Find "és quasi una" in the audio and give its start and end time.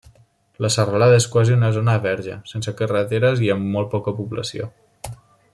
1.23-1.69